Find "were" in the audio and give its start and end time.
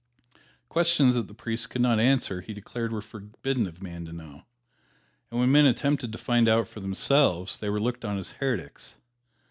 2.91-3.03, 7.69-7.79